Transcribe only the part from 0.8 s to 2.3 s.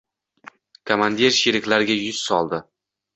Komandir sheriklariga yuz